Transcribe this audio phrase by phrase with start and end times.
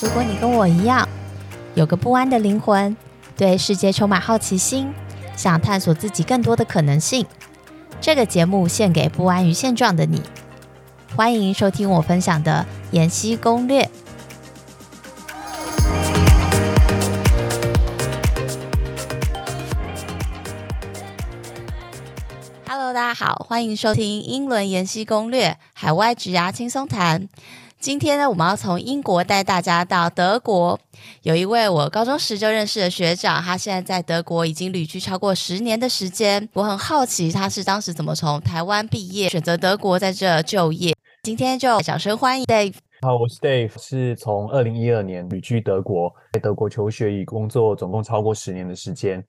[0.00, 1.08] 如果你跟我一样，
[1.74, 2.96] 有个不安的灵魂，
[3.36, 4.92] 对世界充满好奇心，
[5.36, 7.24] 想探索自己更多的可能性，
[8.00, 10.20] 这个节目献给不安于现状的你。
[11.16, 13.88] 欢迎收听我分享的妍希攻略。
[22.66, 27.28] Hello，大家好，欢迎收听英伦妍希攻略，海外职涯轻松谈。
[27.84, 30.80] 今天呢，我们要从英国带大家到德国。
[31.20, 36.48] 有一位我高中时就认识的学长，他现在在德国已经旅居超过十年的时间。
[36.54, 40.94] 我很好奇，他是当时怎么从台湾毕业，选择德国在这就业。
[41.24, 42.72] 今天就掌声欢迎 Dave。
[43.02, 49.22] 好，我是 Dave，是从二零一二年旅居德国，在德国求学与工作，总共超过十年的时间。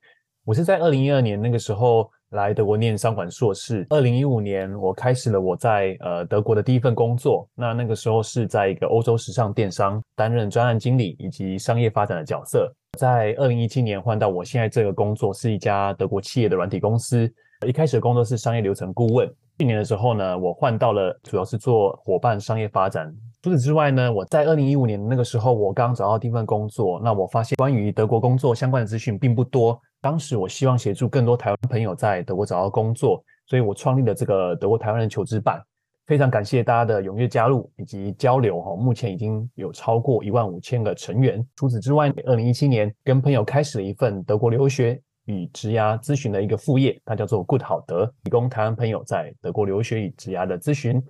[0.46, 2.10] 我是在二零一二年那个时候。
[2.36, 3.88] 来德国念商管硕士。
[3.90, 7.48] 二零一五年，我开始了我在呃德国的第一份工作。
[7.56, 12.72] 那那个时候是在一个欧洲时尚电商担任专案经理以及商业发展的角色。
[13.00, 17.32] 在二零一七年换到我现在这个工作，是一家德国企业的软体公司。
[17.66, 19.28] 一开始的工作是商业流程顾问。
[19.58, 23.10] 去年的时候呢，我换到了主要是做伙伴商业发展。
[23.42, 27.00] 除此之外呢，我在二零一五年那个时候，我刚找到第一份工作。
[27.02, 29.80] 那我发现关于德国工作相关的资讯并不多。
[30.06, 35.60] 当时我希望协助更多台湾朋友在德国找到工作，所以我创立了这个德国台湾人求职办。
[36.06, 41.44] 非常感谢大家的踊跃加入以及交流哈，目前已经有超过一万五千个成员。
[41.56, 51.02] 除此之外，二零一七年跟朋友开始了一份德国留学与职涯咨询的一个副业，它叫做 Good 好德，提供台湾朋友在德国留学与职涯的咨询。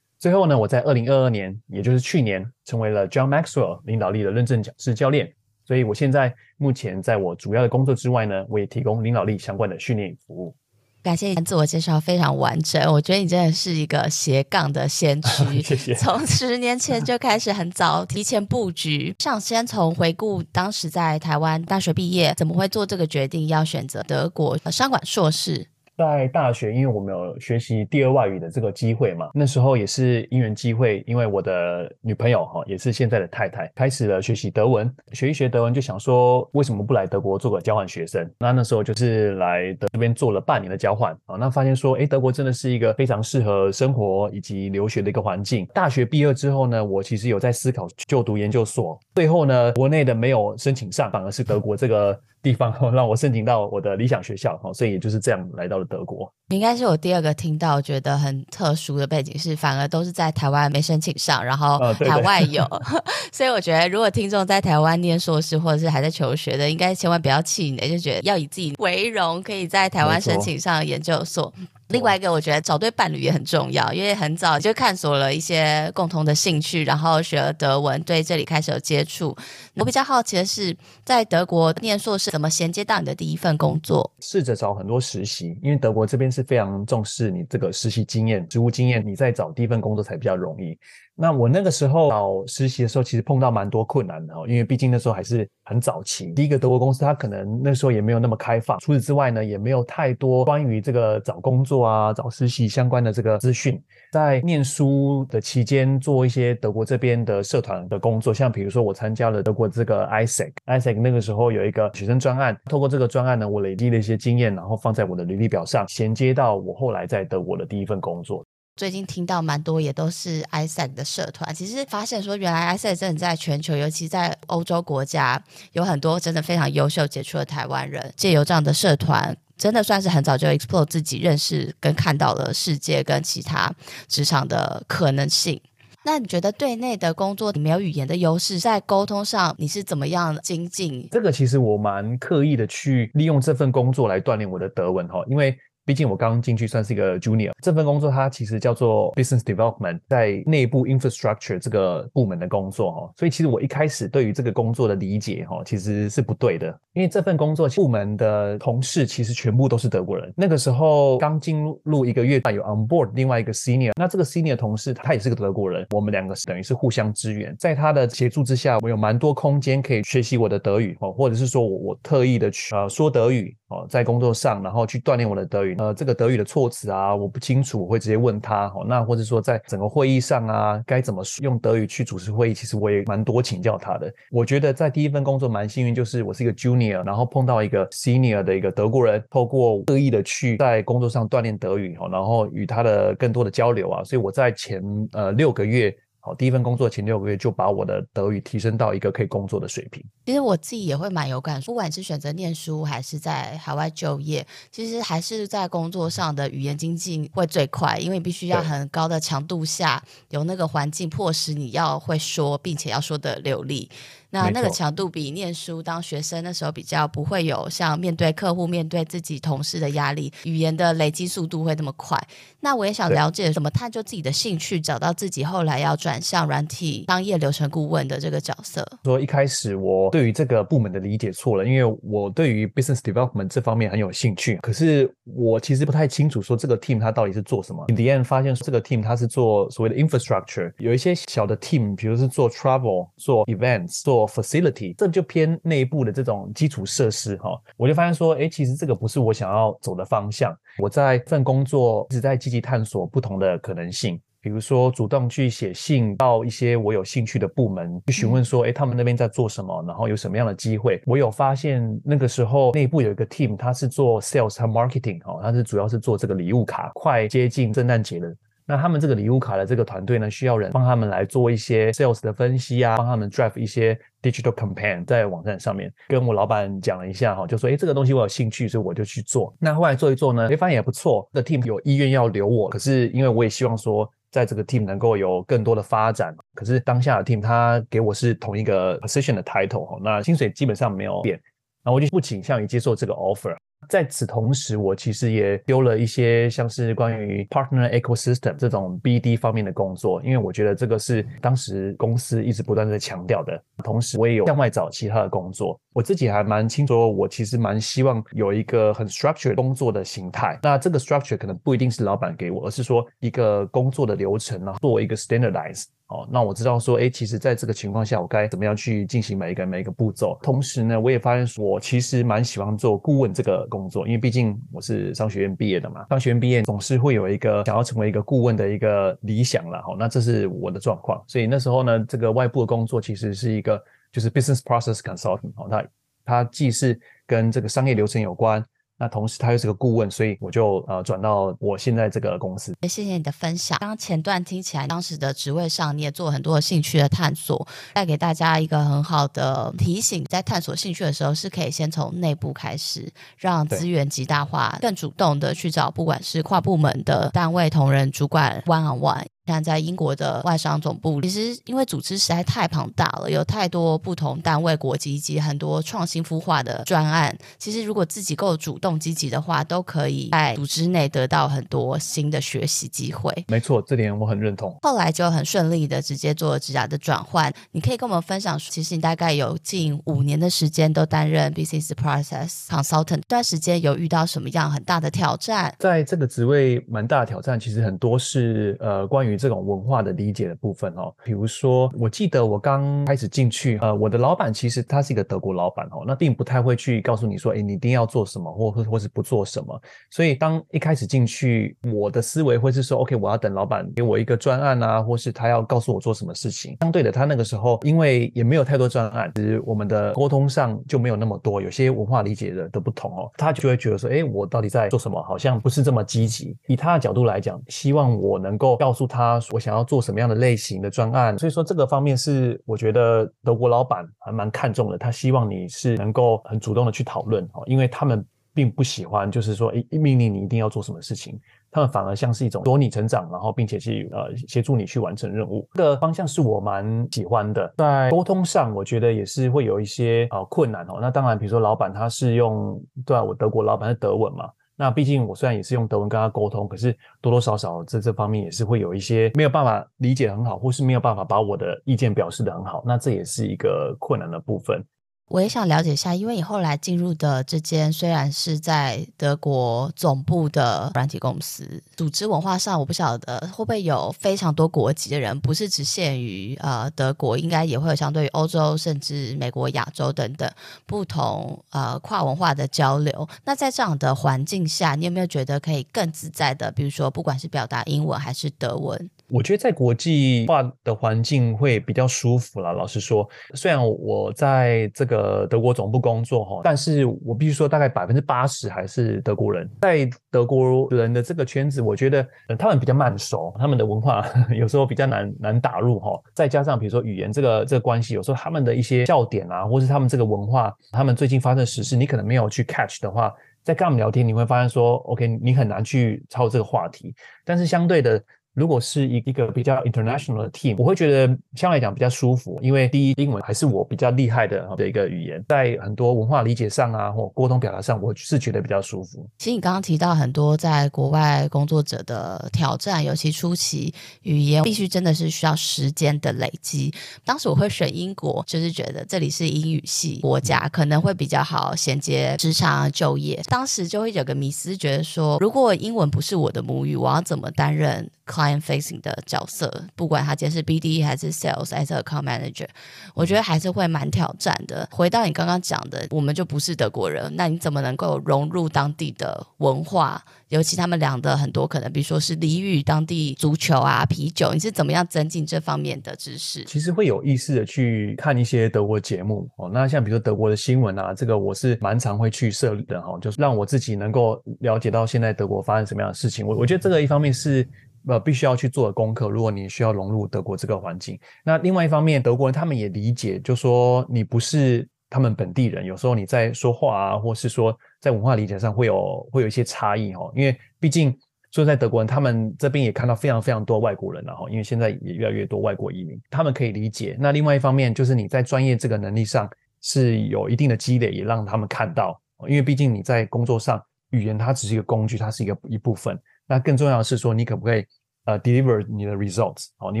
[0.16, 5.34] 最后呢，我在二零二二年，也就是去年，成为了 John Maxwell 领导力的认证讲师教练。
[5.66, 10.54] 所以，我现在目前在我主要的工作之外呢，我也提供领导力相关的训练服务。
[11.02, 15.60] 感谢你自我介绍非常完整，我觉得你真的是一个斜杠的先驱。
[15.60, 15.94] 谢谢。
[15.94, 25.68] 从十年前就开始很早提前布局，想先从回顾当时在台湾大学毕业，怎么会做这个决定，要选择德国商管硕士？
[25.96, 38.28] 在大学，因为我们有学习第二外语的这个机会嘛，那时候也是因缘机会，因为我的女朋友哈，也是现在的太太，开始了学习德文，学一学德文，就想说为什么不来德国做个交换学生？
[38.38, 45.66] 那那时候就是来德这边做了半年的交换啊，那发现说，诶，德国真的是一个非常适合生活以及留学的一个环境。
[45.74, 52.18] 大学毕业之后呢，我其实有在思考就读研究所，最后呢，国内的没有申请上，反而是德国这个。
[52.44, 56.30] 地方让我申请到我的理想学校，所以也就是这样来到了德国。
[56.50, 62.62] 应该是我第二个听到觉得很特殊的背景是，反而都是在台湾没申请上，然后海外有。
[62.64, 62.80] 呃、
[63.32, 71.50] 所以我觉得，如果听众在台湾念硕士或者是还在求学的，应该千万不要气馁，就觉得要以自己为荣，可以在台湾申请上研究所。
[71.88, 79.36] 另外一个，我觉得找对伴侣也很重要，因为很早就探索了一些共同的兴趣，然后学了德文，对这里开始有接触。
[79.74, 80.74] 我比较好奇的是，
[81.04, 84.10] 在德国念硕士怎么衔接到你的第一份工作？
[84.20, 90.78] 试着找很多实习，因为德国这边是非常重视你这个实习经验、职务经验，你在找第一份工作才比较容易。
[91.16, 96.32] 那我那个时候找实习的时候，其实碰到蛮多困难的哦，因为毕竟那时候还是很早期。
[96.32, 98.78] 第一个德国公司，它可能那时候也没有那么开放。
[98.80, 103.80] 除此之外呢，也没有太多关于这个找工作啊、找实习相关的这个资讯。
[104.10, 118.44] 在念书的期间，做一些德国这边的社团的工作，像比如说我参加了德国这个 ISEC，ISEC 那个时候有一个学生专案，透过这个专案呢，我累积了一些经验，然后放在我的履历表上，衔接到我后来在德国的第一份工作。
[118.76, 121.54] 最近听到蛮多，也都是 ISEC 的社团。
[121.54, 125.40] 其实发现说，原来 ISEC 真的在全球，尤其在欧洲国家，
[125.72, 128.12] 有很多真的非常优秀杰出的台湾人。
[128.16, 133.72] 借由这样的社团，真的算是很早就 explore 自己认识跟看到了世界跟其他
[134.08, 135.60] 职场的可能性。
[136.04, 141.08] 那你觉得对内的工作，你没有语言的优势，在沟通上你是怎么样精进？
[141.12, 145.56] 这个其实我蛮刻意的去利用这份工作来锻炼我的德文哈，因为。
[145.84, 160.32] 毕竟我刚进去算是一个 junior，这份工作它其实叫做 business development，在内部 infrastructure 这个部门的工作哈，所以其实我一开始对于这个工作的理解哈，其实是不对的，因为这份工作部门的同事其实全部都是德国人。
[160.34, 175.73] 那个时候刚进入一个月，有 on board 另外一个 senior，那这个 senior 同事他也是个德国人，我们两个等于是互相支援，在他的协助之下，我有蛮多空间可以学习我的德语哦，或者是说我我特意的去呃说德语哦，在工作上然后去锻炼我的德语。
[175.78, 178.68] 呃，这个德语的措辞啊，我不清楚，我会直接问他。
[178.70, 184.12] 好，那或者说在整个会议上啊，该怎么用德语去主持会议，其实我也蛮多请教他的。
[184.30, 194.82] 我觉得在第一份工作蛮幸运，就是我是一个 junior，然后碰到一个 senior 的一个德国人，透过刻意的去在工作上锻炼德语，然后与他的更多的交流啊，所以我在前
[195.12, 195.94] 呃六个月。
[196.26, 200.02] 好，第一份工作前六个月就把我的德语提升到一个可以工作的水平。
[200.24, 213.90] 其实我自己也会蛮有感，不管是选择念书还是在海外就业，其实还是在工作上的语言经济会最快，因为你必须要很高的强度下有那个环境迫使你要会说，并且要说的流利。
[214.34, 222.18] 那那个强度比念书当学生的时候比较不会有像面对客户、面对自己同事的压力，语言的累积速度会那么快。
[222.58, 228.84] 那我也想了解怎么探究自己的兴趣，找到自己后来要转向软体商业流程顾问的这个角色。
[229.04, 237.84] 说一开始我对于这个部门的理解错了，因为我对于 business development 这方面很有兴趣，可是我其实不太清楚说这个 team 它到底是做什么。
[237.88, 250.56] In the end 发现这个 team 它是做所谓的 infrastructure，有一些小的 team，比如是做 travel、做 events、做 facility，这就偏内部的这种基础设施哈，我就发现说，哎，其实这个不是我想要走的方向。
[250.78, 261.00] 我在份工作一直在积极探索不同的可能性，比如说主动去写信到一些我有兴趣的部门去询问说，哎，他们那边在做什么，然后有什么样的机会。
[261.06, 268.34] 我有发现那个时候内部有一个 team，他是做 sales 和 marketing 哈，他是主要是做这个礼物卡，快接近圣诞节了。
[268.66, 275.92] 那他们这个礼物卡的这个团队呢，需要人帮他们来做一些 sales 的分析啊，帮他们 drive 一些 digital campaign 在网站上面。
[276.08, 279.54] 跟我老板讲了一下哈，就说诶，这个东西我有兴趣，所以我就去做。
[279.58, 282.70] 那后来做一做呢，诶，发现也不错，这个 team 有意愿要留我。
[282.70, 286.34] 可是因为我也希望说，在这个 team 能够有更多的发展。
[286.54, 291.38] 可是当下的 team 他给我是同一个 position 的 title 哈，那薪水基本上没有变，
[291.84, 293.54] 那我就不倾向于接受这个 offer。
[293.88, 303.60] 在此同时，我其实也丢了一些像是关于 partner ecosystem 这种 BD 方面的工作，因为我觉得这个是当时公司一直不断在强调的。
[303.82, 305.78] 同时，我也有向外找其他的工作。
[305.92, 310.58] 我自己还蛮清楚，我其实蛮希望有一个很 structured 工作的形态。
[310.62, 315.84] 那这个 structure 可能不一定是老板给我，而是说一个工作的流程，然后作为一个 standardize。
[316.08, 320.38] 哦，那我知道说，诶，其实在这个情况下，我该怎么样去进行每一个每一个步骤。
[320.42, 326.06] 同时呢，我也发现，我其实蛮喜欢做顾问这个工作，因为毕竟我是商学院毕业的嘛。
[326.08, 329.82] 商学院毕业总是会有一个想要成为一个顾问的一个理想了。
[329.82, 331.20] 哈，那这是我的状况。
[331.26, 333.82] 所以那时候呢，这个外部的工作其实是一个
[334.12, 335.52] 就是 business process consulting。
[335.56, 335.84] 哦，那
[336.24, 338.64] 它既是跟这个商业流程有关。
[338.96, 342.74] 那同时他又是个顾问，所以我就呃转到我现在这个公司。
[342.82, 343.76] 谢谢你的分享。
[343.80, 359.24] 刚刚前段听起来，当时的职位上你也做很多的兴趣的探索，带给大家一个很好的提醒，在探索兴趣的时候是可以先从内部开始，让资源极大化，更主动的去找不管是跨部门的单位同仁、主管 one on one。
[359.46, 367.36] 像在英国的外商总部，其实因为组织实在太庞大了，有太多不同单位、国籍以及很多创新孵化的专案。
[367.58, 373.30] 其实如果自己够主动积极的话，都可以在组织内得到很多新的学习机会。
[373.48, 374.74] 没错，这点我很认同。
[374.80, 377.52] 后来就很顺利的直接做了职涯的转换。
[377.72, 385.74] 你可以跟我们分享，其实你大概有近五年的时间都担任 Business Process Consultant，这段时间有遇到什么样很大的挑战？
[385.78, 389.33] 在这个职位蛮大的挑战，其实很多是呃关于。
[389.36, 399.80] 这种文化的理解的部分哦，比如说，我记得我刚开始进去，呃，我的老板其实他是一个德国老板哦，那并不太会去告诉你说，哎，你一定要做什么，或或或是不做什么。
[400.10, 406.76] 所以当一开始进去，我的思维会是说，OK，我要等老板给我一个专案啊，或是他要告诉我做什么事情。
[406.80, 415.22] 相对的，他那个时候因为也没有太多专案，其实我们的沟通上就没有那么多，有些文化理解的都不同哦，他就会觉得说，哎，我到底在做什么？
[415.22, 416.56] 好像不是这么积极。
[416.66, 419.23] 以他的角度来讲，希望我能够告诉他。
[419.24, 424.98] 他我想要做什么样的类型的专案，所以说这个方面是我觉得德国老板还蛮看重的。
[424.98, 431.40] 他希望你是能够很主动的去讨论哦，因为他们并不喜欢就是说一命令你一定要做什么事情，
[431.70, 435.68] 他们反而像是一种助你成长，然后并且去呃协助你去完成任务。
[435.74, 437.74] 这个方向是我蛮喜欢的。
[437.76, 440.98] 在沟通上，我觉得也是会有一些呃困难哦。
[441.00, 444.48] 那当然，比如说老板他是用对啊，我德国老板是德文嘛。
[444.76, 454.84] 那毕竟我虽然也是用德文跟他沟通，可是多多少少在这方面也是会有一些没有办法理解很好，或是没有办法把我的意见表示的很好，那这也是一个困难的部分。
[455.28, 470.48] 我也想了解一下，因为你后来进入的这间虽然是在德国总部的软体公司，组织文化上我不晓得会不会有非常多国籍的人，不是只限于呃德国，应该也会有相对于欧洲甚至美国、亚洲等等
[470.86, 473.26] 不同呃跨文化的交流。
[473.44, 479.10] 那在这样的环境下，你有没有觉得可以更自在的，比如说不管是表达英文还是德文？
[479.28, 482.72] 我觉得在国际化的环境会比较舒服了。
[482.72, 489.68] 老实说，虽然我在这个德国总部工作哈，但是我必须说，大概百分之八十还是德国人。
[489.80, 492.26] 在德国人的这个圈子，我觉得
[492.58, 496.20] 他们比较慢熟，他们的文化 有时候比较难难打入哈。
[496.34, 507.14] 再加上比如说语言这个这个关系，有时候他们的一些笑点啊，或是他们这个文化，他们最近发生的时事，你可能没有去 catch 的话，在跟他们聊天，你会发现说，OK，你很难去操这个话题。
[507.44, 508.22] 但是相对的。
[508.54, 519.28] 如果是一一个比较 international 的 team，我会觉得相对来讲比较舒服，因为第一，英文还是我比较厉害的的一个语言，在很多文化理解上啊，或沟通表达上，我是觉得比较舒服。
[519.38, 523.92] 其实你刚刚提到很多在国外工作者的挑战，尤其初期
[524.22, 526.94] 语言必须真的是需要时间的累积。
[527.24, 533.42] 当时我会选英国，就是觉得这里是英语系国家，可能会比较好衔接职场就业。
[533.46, 538.08] 当时就会有个迷思，觉得说如果英文不是我的母语，我要怎么担任
[538.44, 542.66] client facing 的角色，不管他今天是 BD 还是 sales 还是 account manager，
[543.14, 544.86] 我觉得还是会蛮挑战的。
[544.90, 550.22] 回到你刚刚讲的，我们就不是德国人，那你怎么能够融入当地的文化？
[550.50, 556.62] 尤其他们俩的很多可能，比如说是俚语、当地足球啊、啤酒，你是怎么样增进这方面的知识？
[556.64, 559.68] 其实会有意识的去看一些德国节目哦。
[559.72, 566.46] 那像比如说德国的新闻啊，这个我是蛮常会去涉的哈，就是让我自己能够了解到现在德国发生什么样的事情。
[566.46, 567.66] 我我觉得这个一方面是。
[568.06, 569.28] 呃，必须要去做的功课。
[569.28, 580.32] 如果你需要融入德国这个环境，那另外一方面，德国人他们也理解，就说你不是他们本地人，有时候你在说话啊，或是说在文化理解上会有会有一些差异哦。
[580.34, 581.16] 因为毕竟
[581.50, 584.46] 说在德国人，他们这边也看到非常非常多外国人了哈。
[584.50, 587.16] 因为现在也越来越多外国移民，他们可以理解。
[587.18, 589.48] 那另外一方面，就是你在专业这个能力上
[589.80, 592.20] 是有一定的积累，也让他们看到。
[592.48, 593.80] 因为毕竟你在工作上，
[594.10, 596.20] 语言它只是一个工具，它是一个一部分。
[596.46, 597.84] 那更重要的是说，你可不可以
[598.24, 599.68] 呃 deliver 你的 results？
[599.76, 600.00] 好，你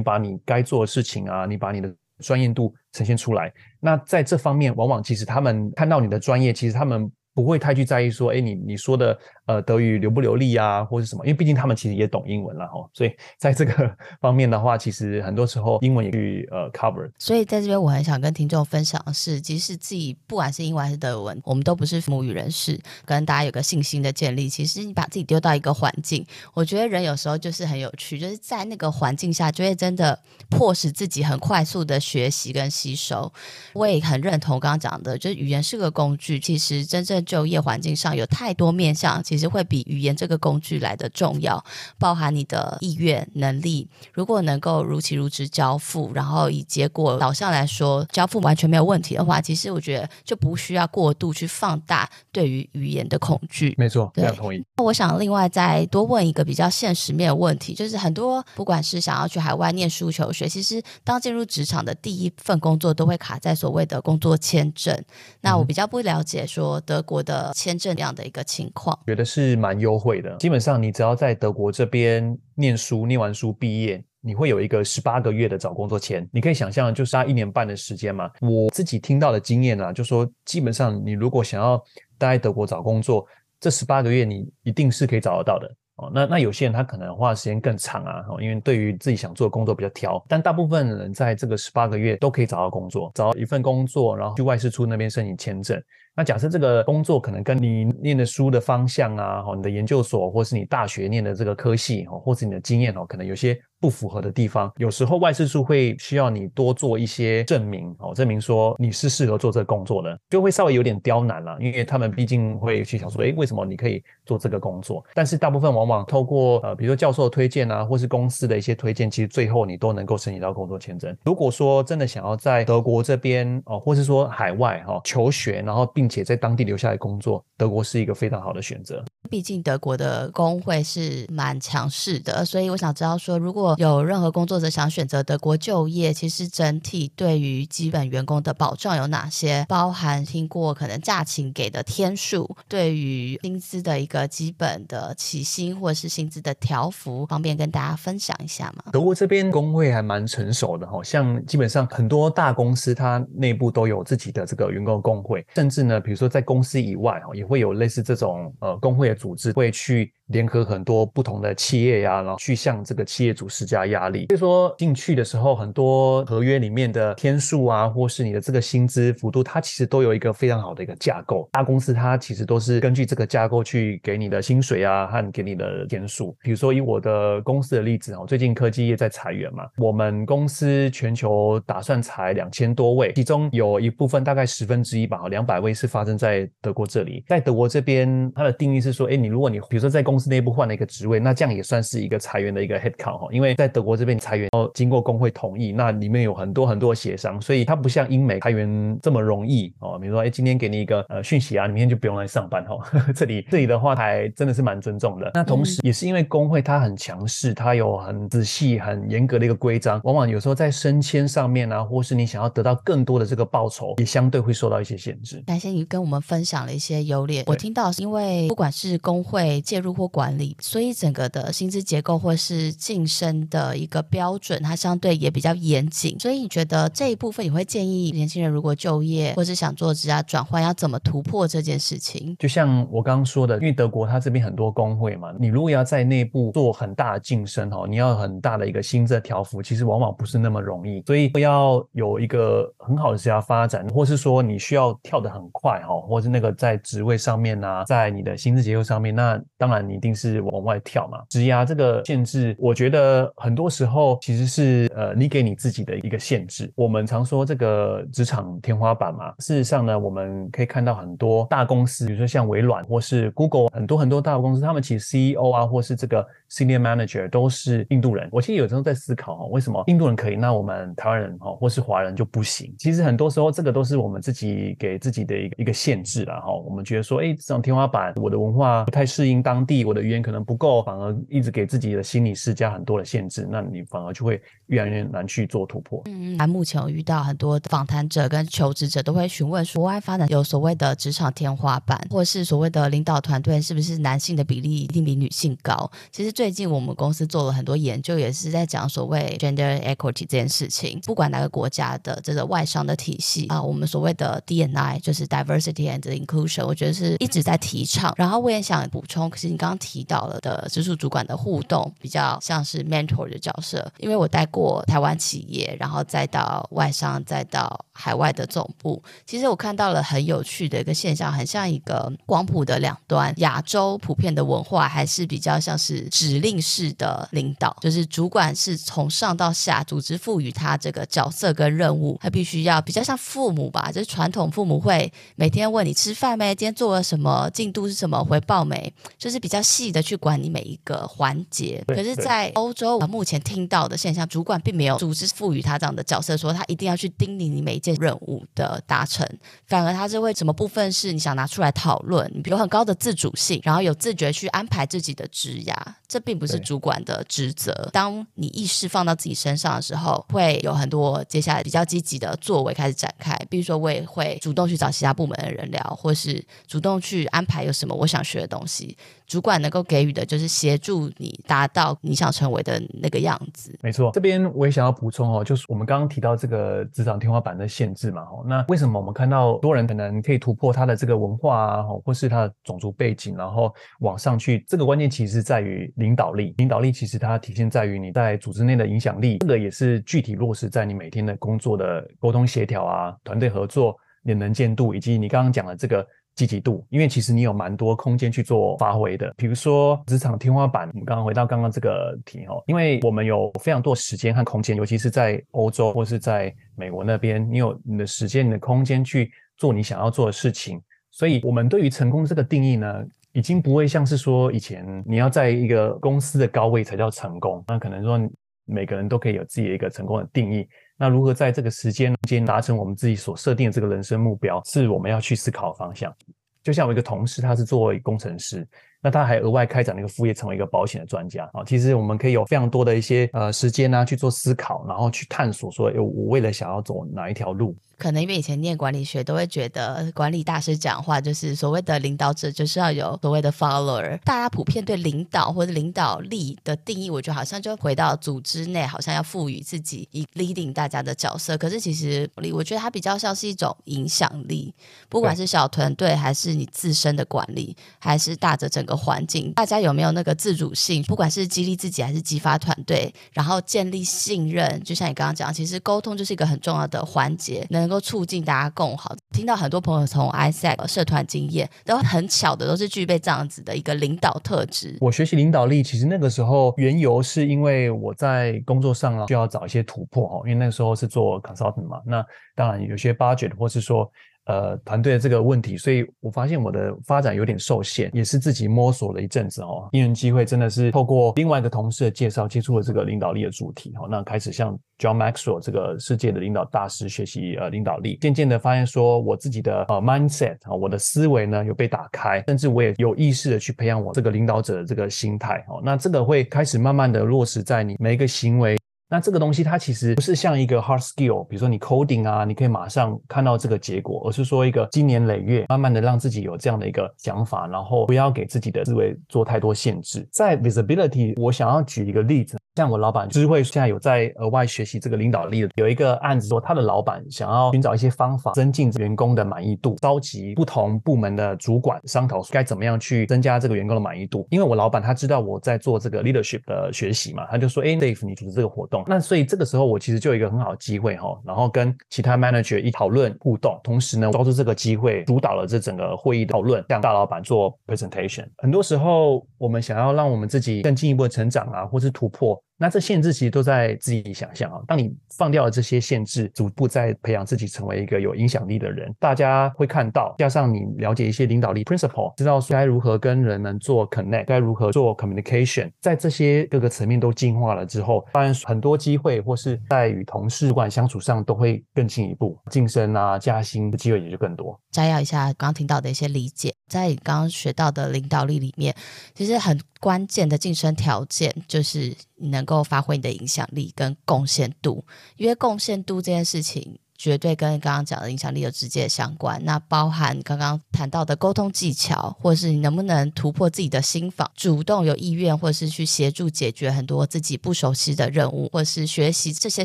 [0.00, 3.52] 把你该做的事情啊，你把你的专业度呈现出来。
[3.80, 7.10] 那在这方面，往往其实他们看到你的专业，其实他们。
[7.34, 11.24] 不会太去在意说，哎，你你说的呃德语流不流利啊，或者什么？
[11.26, 17.10] 因为毕竟他们其实也懂英文了哈，所以在这个方面的话，其实很多时候英文也去呃 cover。
[17.18, 24.48] 所以在这边，我很想跟听众分享的是，即使自己不管是英文还是德文，我们都不是母语人士，跟大家有个信心的建立。
[24.48, 26.24] 其实你把自己丢到一个环境，
[26.54, 30.16] 我觉得人有时候就是很有趣，就是在那个环境下，就会真的
[30.48, 33.32] 迫使自己很快速的学习跟吸收。
[33.72, 37.23] 我也很认同刚刚讲的，就是语言是个工具，其实真正。
[37.24, 41.64] 就业环境上有太多面向，其实会比语言这个工具来的重要，
[41.98, 43.88] 包含你的意愿、能力。
[44.12, 53.74] 如果能够如期如职交付，然后以结果导向来说，交付完全没有问题的话，其实我觉得就不需要过度去放大对于语言的恐惧。
[53.78, 54.62] 没错，非常同意。
[54.76, 65.02] 那我想另外再多问一个比较现实面的问题，就是很多不管是想要去海外念书求学，其实当进入职场的第一份工作都会卡在所谓的工作签证。
[65.40, 67.13] 那我比较不了解说德国。
[67.14, 70.36] 我的签证这样的一个情况，觉得是蛮优惠的。
[70.38, 76.28] 基本上，你只要在德国这边念书，念完书毕业，你会有一个十八个月的找工作签。
[76.32, 78.28] 你可以想象，就是他一年半的时间嘛。
[78.40, 81.80] 我自己听到的经验啊，就说基本上你如果想要
[82.18, 83.24] 待在德国找工作，
[83.60, 85.72] 这十八个月你一定是可以找得到的。
[85.96, 90.20] 哦，那那有些人他可能花的时间更长啊，因为对于自己想做的工作比较挑。
[90.28, 95.80] 但大部分人在这个十八个月都可以找到工作，找到一份工作，然后去外事处那边申请签证。
[96.16, 115.04] 那假设这个工作可能跟你念的书的方向啊，哈，你的研究所或是你大学念的这个科系，哈，或是你的经验哦，可能有些不符合的地方，有时候外事处会需要你多做一些证明，哦，证明说你是适合做这个工作的，就会稍微有点刁难了，因为他们毕竟会去想说，诶，为什么你可以做这个工作？
[115.14, 121.14] 但是大部分往往透过呃，比如说教授的推荐啊，或是公司的一些推荐，其实最后你都能够申请到工作签证。
[121.24, 129.02] 如果说真的想要在德国这边哦，或是说海外哈求学，然后并并且在当地留下来工作，德国是一个非常好的选择。
[129.30, 139.64] 毕竟德国的工会是蛮强势的，所以我想知道说，如果有任何工作者想选择德国就业，其实整体对于基本员工的保障有哪些？
[139.66, 148.84] 包含听过可能假期给的天数，对于薪资的一个基本的起薪或者是薪资的条幅，方便跟大家分享一下吗？
[148.92, 155.93] 德国这边工会还蛮成熟的哈，像基本上很多大公司它内部都有自己的这个员工工会，甚至呢。
[155.94, 164.26] 呢，比如说在公司以外哈，也会有类似这种呃工会的组织，会去联合很多不同的企业呀，然后去向这个企业主施加压力。
[164.28, 171.48] 所以说进去的时候，很多合约里面的天数啊，或是你的这个薪资幅度，它其实都有一个非常好的一个架构。
[171.52, 176.36] 大公司它其实都是根据这个架构去给你的薪水啊，和给你的天数。
[176.42, 187.22] 比如说以我的公司的例子哦，最近科技业在裁员嘛，我们公司全球打算裁两千多位，其中有一部分大概十分之一吧，两百位是是发生在德国这里。
[187.28, 199.98] 在德国这边，它的定义是说，哎，你如果你比如说在公司内部换了一个职位，那这样也算是一个裁员的一个 headcount 哈，因为在德国这边裁员要经过工会同意，那里面有很多很多协商，所以它不像英美裁员这么容易哦。
[199.98, 202.76] 比如说，哎，今天给你一个呃讯息啊，你明天就不用来上班哈。
[203.14, 205.30] 这里这里的话还真的是蛮尊重的。
[205.34, 215.42] 那同时也是因为工会它很强势，它有很仔细、很严格的一个规章，往往有时候在升迁上面啊，或是你想要得到更多的这个报酬，也相对会受到一些限制。
[215.46, 217.42] 感谢你跟我们分享了一些优劣。
[217.46, 226.18] 我听到是因为不管是工会介入或管理，所以整个的薪资结构或是晋升的一个标准，它相对也比较严谨。
[226.20, 232.36] 所以你觉得这一部分，你会建议年轻人如果就业或是想做职涯转换，要怎么突破这件事情？
[232.38, 241.02] 就像我刚刚说的，因为德国它这边很多工会嘛，你如果要在内部做很大的晋升哦，你要很大的一个薪资条幅，其实往往不是那么容易。
[241.06, 251.22] 所以要有一个很好的职业发展，或是说你需要跳得很快快哈，或是那个在职位上面啊，在你的薪资结构上面，那当然你一定是往外跳嘛。
[251.30, 256.70] 职涯这个限制，我觉得很多时候其实是呃你给你自己的一个限制。
[256.76, 268.28] 我们常说这个职场天花板嘛，事实上呢，我们可以看到很多大公司，比如说像微软或是 Google，很多很多大公司，他们其实 CEO 啊，或是这个 Senior Manager 都是印度人。
[268.30, 272.72] 我其实有时候在思考哈，为什么印度人可以，那我们台湾人哈或是华人就不行？
[272.78, 276.52] 其实很多时候这个都是我们自己给自己的一个一个限制了哈。
[276.52, 286.02] 我们觉得说，哎，这种天花板，我的文化不太适应当地，我的语言可能不够，反而一直给自己的心理施加很多的限制，那你反而就会越来越难去做突破。
[286.06, 295.90] 嗯，那目前我遇到很多访谈者跟求职者都会询问说，国外发展有所谓的职场天花板，或是所谓的领导团队是不是男性的比例一定比女性高？
[296.10, 301.00] 其实最最近我们公司做了很多研究，也是在讲所谓 gender equity 这件事情。
[301.00, 308.12] 不管哪个国家的这个外商的体系啊，我们所谓的 D N I 就是 diversity and inclusion，我觉得是一直在提倡。
[308.18, 313.90] 然后我也想补充，可是你刚刚提到了的直属主管的互动，比较像是 mentor 的角色。
[313.96, 323.32] 因为我带过台湾企业，然后再到外商，再到海外的总部，其实我看到了很有趣的一个现象，很像一个光谱的两端。
[323.38, 341.82] 亚洲普遍的文化还是比较像是指令式的领导，就是主管是从上到下，组织赋予他这个角色跟任务，他必须要比较像父母吧，就是传统父母会每天问你吃饭没，今天做了什么，进度是什么，回报没，就是比较细的去管你每一个环节。
[341.86, 349.26] 可是，在欧洲，我目前听到的现象，主管并没有组织赋予他这样的角色，说他一定要去叮咛你每一件任务的达成，
[349.66, 355.74] 反而他是会什么部分是你想拿出来讨论，你比如很高的自主性，然后有自觉去安排自己的职涯，
[356.14, 357.90] 这并不是主管的职责。
[357.92, 363.36] 当你意识放到自己身上的时候，会有很多接下来比较积极的作为开始展开。
[363.50, 368.96] 比如说，我也会主动去找其他部门的人聊，或是主动去安排有什么我想学的东西。
[369.26, 373.76] 主管能够给予的就是协助你达到你想成为的那个样子。
[373.82, 384.62] 没错，这边我也想要补充哦，就是我们刚刚提到这个职场天花板的限制嘛，哦，那为什么我们看到多人可能可以突破他的这个文化啊，或是他的种族背景，然后往上去？
[384.68, 386.54] 这个关键其实在于领导力。
[386.58, 396.06] 领导力其实它体现在于你在组织内的影响力，这个也是具体落实在你每天的工作的沟通协调啊、团队合作、你的能见度，以及你刚刚讲的这个。
[396.36, 399.32] 积极度，因为其实你有蛮多空间去做发挥的。
[399.36, 410.82] 比如说职场天花板，我们刚刚回到刚刚这个题哦，因为我们有非常多时间和空间，尤其是在欧洲或是在美国那边，你有你的时间、你的空间去做你想要做的事情。
[411.12, 412.92] 所以，我们对于成功这个定义呢，
[413.34, 417.62] 已经不会像是说以前你要在一个公司的高位才叫成功。
[417.66, 418.18] 那可能说
[418.64, 420.66] 每个人都可以有自己的一个成功的定义。
[420.96, 426.14] 那如何在这个时间间达成我们自己所设定的这个人生目标，是我们要去思考的方向。
[426.62, 428.66] 就像我一个同事，他是作为工程师，
[429.02, 431.62] 那他还额外开展了一个副业，成为一个保险的专家啊。
[431.66, 437.76] 其实我们可以有非常多的一些呃时间呢、啊、去做思考，然后去探索说，说我为了想要走哪一条路。
[437.98, 444.18] 可能因为以前念管理学，都会觉得管理大师讲话就是所谓的领导者就是要有所谓的 follower。
[444.24, 451.56] 大家普遍对领导或者领导力的定义，我觉得好像就回到组织内，好像要赋予自己以 leading 大家的角色。
[451.56, 454.74] 可是其实，我觉得它比较像是一种影响力，
[455.08, 461.02] 不管是小团队还是你自身的管理，还是大着整个环境，大家有没有那个自主性？
[461.04, 464.82] 不管是激励自己还是激发团队，然后建立信任。
[464.82, 467.66] 就像你刚刚讲，其实沟通就是一个很重要的环节。
[467.70, 474.96] 能能够促进大家共好，听到很多朋友从 ISEC 社团经验，都很巧的都是具备这样子的一个领导特质。
[475.00, 484.10] 我学习领导力，其实那个时候缘由是因为我在工作上啊，需要找一些突破哦，因为那个时候是做 consultant 嘛，那当然有些 budget 或是说。
[484.46, 489.88] 呃，团队的这个问题，所以我发现我的发展有点受限，也是自己摸索了一阵子哦。
[489.92, 494.06] 因缘机会，真的是透过另外一个同事的介绍，接触了这个领导力的主题哦。
[494.10, 505.80] 那开始向 John Maxwell 这个世界的领导大师学习呃领导力，渐渐的发现说，我自己的呃 mindset 啊，我的思维呢有被打开，甚至我也有意识的去培养我这个领导者的这个心态哦。
[505.82, 508.76] 那这个会开始慢慢的落实在你每一个行为。
[509.14, 520.28] 那这个东西它其实不是像一个 hard skill，比如说你 coding 啊，你可以马上看到这个结果，而是说一个经年累月，慢慢的让自己有这样的一个想法，然后不要给自己的思维做太多限制。
[520.32, 522.58] 在 visibility，我想要举一个例子。
[522.74, 534.44] 像我老板智慧现在有在额外学习这个领导力，有一个案子说，他的老板想要寻找一些方法增进员工的满意度，召集不同部门的主管商讨该怎么样去增加这个员工的满意度。
[534.50, 548.46] 因为我老板他知道我在做这个 leadership 的学习嘛，他就说：“哎，Dave，你组织这个活动。”那所以这个时候我其实就有一个很好的机会哈，然后跟其他 manager 一讨论互动，同时呢抓住这个机会主导了这整个会议的讨论，向大老板做 presentation。
[548.58, 552.62] 很多时候我们想要让我们自己更进一步的成长啊，或是突破。
[552.76, 554.80] 那这限制其实都在自己想象啊。
[554.86, 560.34] 当你放掉了这些限制，逐步在培养自己成为一个有影响力的人，大家会看到。
[560.38, 574.78] 加上你了解一些领导力 principle，知道该如何跟人们做 connect，该如何做 communication，在这些各个层面都进化了之后，当然很多机会或是在与同事主管相处上都会更进一步，晋升啊、加薪的机会也就更多。
[574.90, 578.94] 摘要一下刚刚听到的一些理解，在你刚刚学到的领导力里面，
[579.34, 585.04] 其实很关键的晋升条件就是你能能够发挥你的影响力跟贡献度，
[585.36, 586.98] 因为贡献度这件事情。
[587.16, 589.60] 绝对跟刚刚讲的影响力有直接相关。
[589.64, 599.84] 那包含刚刚谈到的沟通技巧，或者是你能不能突破自己的心防，主动有意愿，或者是去协助解决很多自己不熟悉的任务，或者是学习这些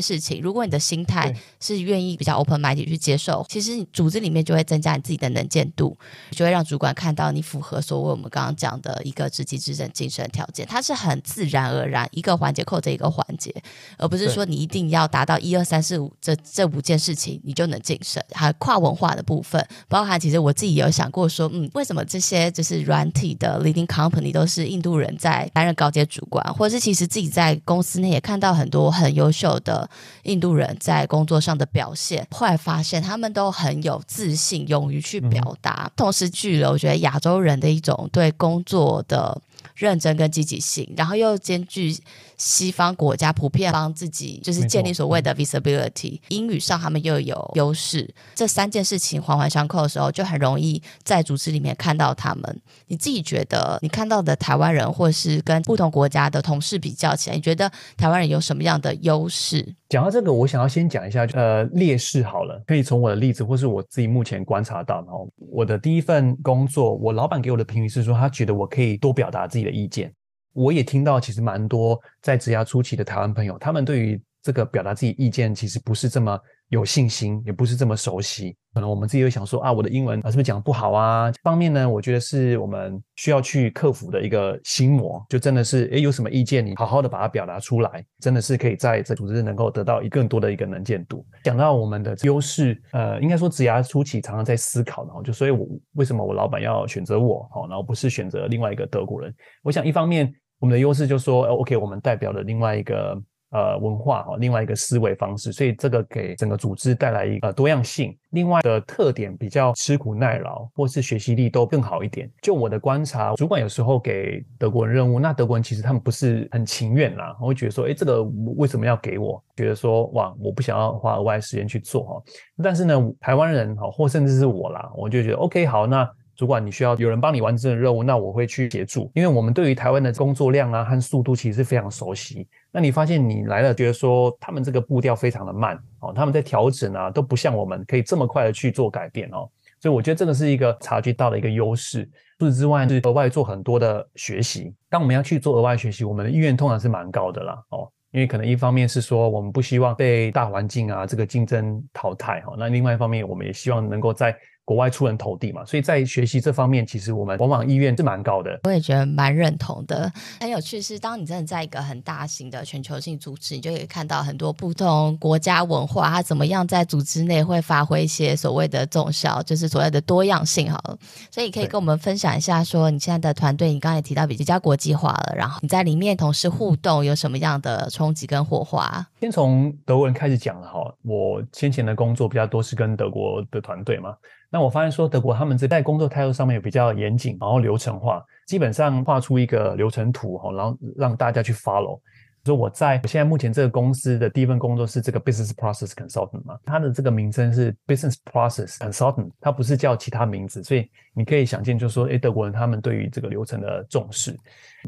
[0.00, 0.40] 事情。
[0.42, 5.96] 如果你的心态是愿意比较 open minded 去接受，其实你组织里面就会增加你自己的能见度，
[6.32, 10.66] 就会让主管看到你符合所谓我们刚刚讲的一个职级职等晋升条件。
[10.66, 13.54] 它是很自然而然一个环节扣着一个环节，
[13.96, 17.19] 而不是说你一定要达到一二三四五这这五件事情。
[17.42, 29.88] 你就能晋升，还有跨文化的部分，包含其实我自己有想过说，嗯，为什么这些就是软体的 leading company 都是印度人在担任高阶主管，或者是其实自己在公司内也看到很多很优秀的
[30.22, 39.40] 印度人在工作上的表现，后来发现他们都很有自信，勇于去表达，嗯、同时具有我觉得亚洲人的一种对工作的。
[39.74, 41.96] 认真跟积极性，然后又兼具
[42.40, 52.60] 西方国家普遍帮自己就是建立所谓的 visibility，英语上他们又有优势，这三件事情环环相扣的时候，就很容易在组织里面看到他们。
[52.86, 59.74] 你自己觉得，你看到的台湾人，或是跟不同国家的同事比较起来，你觉得台湾人有什么样的优势？
[59.90, 70.10] 讲到这个，我想要先讲一下，呃，劣势好了，可以从我的例子，或是我自己目前观察到，然后我的第一份工作，我老板给我的评语是说，他觉得我可以多表达自己的意见。
[70.52, 76.38] 我也听到，其实蛮多在职涯初期的台湾朋友，他们对于这个表达自己意见，其实不是这么。
[76.70, 81.28] 有信心，也不是这么熟悉，可能我们自己会想说啊，我的英文啊是不是讲不好啊？
[81.42, 91.26] 方面呢，我觉得是我们需要去克服的一个心魔，就真的是诶，有什么意见，你好好的把它表达出来，真的是可以在这组织能够得到一更多的一个能见度。
[91.42, 99.34] 讲到我们的优势，呃，应该说职涯初期常常在思考，然后就所以我为什么我老板要选择我，好，然后不是选择另外一个德国人？
[99.64, 103.20] 我想一方面我们的优势就是说，OK，我们代表了另外一个。
[103.50, 108.16] 呃，文化哈，另外一个思维方式，所以这个给整个组织带来一个多样性。
[108.30, 112.30] 另外的特点比较吃苦耐劳，或是学习力都更好一点。
[112.40, 118.22] 就我的观察，主管有时候给德国人任务，那德国人其实他们不是很情愿啦，我会觉得说，诶，这个
[118.56, 119.42] 为什么要给我？
[119.56, 122.22] 觉得说，哇，我不想要花额外时间去做哈。
[122.62, 126.08] 但是呢，台湾人哈，或甚至是我啦，我就觉得 OK，好，那。
[126.40, 132.48] 主管你需要有人帮你完成任务，那我会去协助，因为我们对于台湾的工作量啊和速度其实是非常熟悉。
[132.72, 139.46] 那你发现你来了，觉得说他们这个步调非常的慢哦，他们在调整啊都不像我们可以这么快的去做改变哦，
[139.82, 142.08] 所以我觉得这个是一个察觉到的一个优势。
[142.38, 144.72] 除此之外，是额外做很多的学习。
[144.88, 147.86] 当我们要去做额外学习，我们的意愿通常是蛮高的啦哦。
[148.12, 154.36] 因为可能一方面是说我们不希望被大环境啊这个竞争淘汰哈，那另外一方面我们也希望能够在
[154.70, 158.56] 国外出人头地嘛，所以在学习这方面，其实我们往往意愿是蛮高的。
[158.62, 160.08] 我也觉得蛮认同的。
[160.38, 170.70] 很有趣是，当你真的在一个很大型的全球性组织，你就可以看到很多不同国家文化，它怎么样在组织内会发挥一些所谓的重效，就是所谓的多样性。
[170.70, 170.96] 好了，
[171.32, 179.04] 所以可以跟我们分享一下，说你现在的团队，你刚才也提到比较国际化了，然后你在里面同事互动有什么样的冲击跟火花？
[179.20, 184.16] 先从德国人开始讲哈，我先前的工作比较多是跟德国的团队嘛。
[184.48, 192.00] 那我发现说，德国他们在工作态度上面比较严谨，然后流程化，基本上画出一个流程图哈，然后让大家去 follow。
[192.44, 204.36] 说我在我现在目前这个公司的第一份工作是这个 business process consultant 嘛，它的这个名称是 business process consultant，它不是叫其他名字，所以你可以想见，就是说，诶，德国人他们对于这个流程的重视。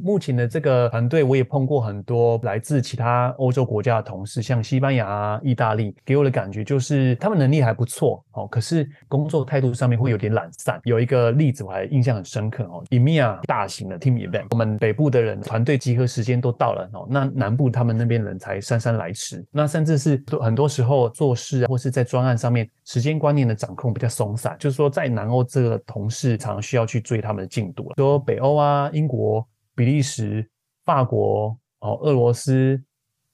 [0.00, 10.80] 目前的这个团队，我也碰过很多来自其他欧洲国家的同事，像西班牙啊、意大利，给我的感觉就是他们能力还不错哦，可是工作态度上面会有点懒散。
[10.84, 29.46] 有一个例子我还印象很深刻哦，EMEA 大型的 team event，我们北部的人团队集合时间都到了哦，那南部他们那边人才姗姗来迟，那甚至是很多时候做事啊，或是在专案上面时间观念的掌控比较松散，就是说在南欧这个同事常常需要去追他们的进度，说北欧啊、英国。
[29.74, 30.46] 比利时、
[30.84, 32.78] 法国、哦、俄罗斯、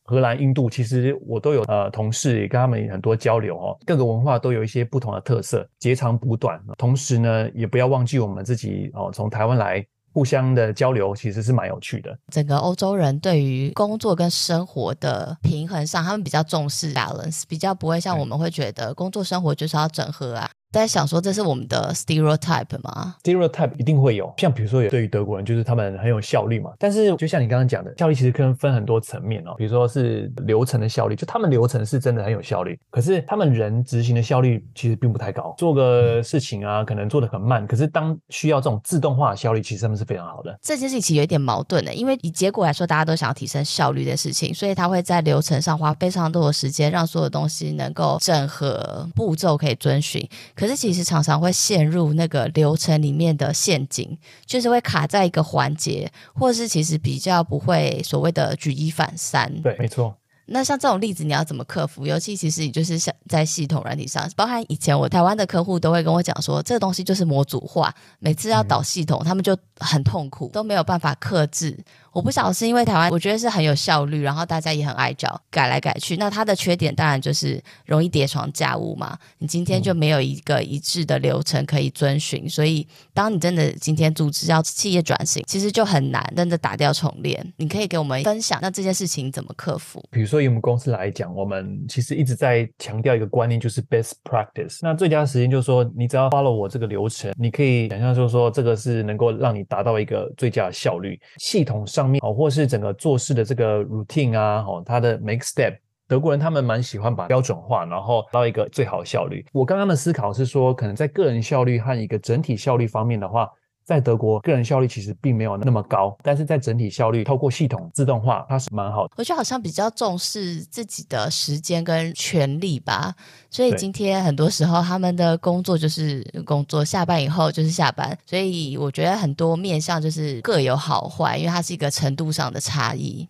[0.05, 3.77] 荷兰、印度，其实我都有呃同事，也跟他们很多交流哦。
[3.85, 6.63] 各个文化都有一些不同的特色，截长补短。
[6.79, 9.85] 同时呢，也不要忘记我们自己哦，从台湾来
[10.19, 12.19] 互相的交流，其实是蛮有趣的。
[12.33, 20.51] 整个欧洲人对于工作跟生活的平衡上，他们比较重视 balance，比较不会像我们会觉得工作生活就是要整合啊。
[20.71, 26.71] 在想说，这是我们的 stereotype 吗？stereotype 一定会有，像比如说，有对于德国人，就是他们很有效率嘛。
[26.79, 29.55] 但是就像你刚刚讲的，效率其实可能分很多层面哦。
[29.57, 35.55] 比如说是流程的效率，就他们流程是真的很有效率，可是他们人执行的效率其实并不太高。
[35.57, 40.55] 做个事情啊，可能做的很慢，可是当需要这种自动化的效率，其实他们是非常好的。
[40.61, 50.29] 这件事情其实有一点矛盾的，因为以结果来说，大家都想要提升效率的事情，所以他会在流程上花非常多的时间，让所有东西能够整合步骤可以遵循。
[50.59, 59.63] 可是其实常常会陷入那个流程里面的陷阱，就是会卡在一个环节，或是其实比较不会所谓的举一反三。
[59.63, 60.13] 对，没错。
[60.51, 62.07] 那像这种例子，你要怎么克服？
[62.07, 71.79] 尤其其实你就是像在系统软体上，包含以前我台湾的客户都会跟我讲说，这个东西就是模组化，每次要导系统，他们就很痛苦，都没有办法克制。
[72.19, 76.17] 我不晓得是因为台湾，我觉得是很有效率，然后大家也很爱找，改来改去。
[76.17, 79.17] 那它的缺点当然就是容易叠床架屋嘛。
[79.39, 87.41] 你今天就没有一个一致的流程可以遵循，所以当你真的今天组织要企业转型，其实就很难真的打掉重练。
[87.57, 90.03] 你可以给我们分享，那这件事情怎么克服？
[90.11, 94.81] 比如说以我们公司来讲，我们其实一直在强调一个观念，就是 best practice。
[94.83, 101.21] 那最佳时间就是说，你只要 follow 我这个流程，你可以想象就是说这个是能够让你达到一个最佳的效率。
[101.37, 109.45] 系统上哦，或是整个做事的这个 routine 啊，哦，它的 make step，德国人他们蛮喜欢把标准化，然后到一个最好效率。
[109.53, 113.51] 我刚刚的思考是说，可能在个人效率和一个整体效率方面的话。
[113.89, 119.15] 在德国，个人效率其实并没有那么高，但是在整体效率，透过系统自动化，它是蛮好的。
[119.17, 123.15] 我觉得好像比较重视自己的时间跟权利吧，
[123.49, 133.27] 所以今天很多时候他们的工作就是工作，下班以后就是下班，所以我觉得很多面向就是各有好坏，因为它是一个程度上的差异。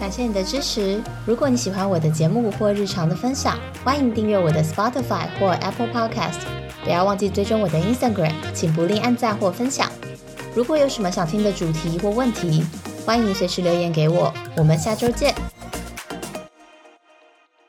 [0.00, 6.67] 感谢你的支持，如果你喜欢我的节目或日常的分享，欢迎订阅我的 Spotify 或 Apple Podcast。
[6.84, 9.90] 不要忘记追踪我的 Instagram，请不吝按赞或分享。
[10.54, 12.64] 如果有什么想听的主题或问题，
[13.04, 14.32] 欢迎随时留言给我。
[14.56, 15.34] 我们下周见。